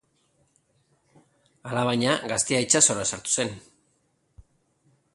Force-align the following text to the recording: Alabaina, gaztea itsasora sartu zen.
Alabaina, 1.73 2.17
gaztea 2.33 2.65
itsasora 2.69 3.07
sartu 3.13 3.39
zen. 3.39 3.57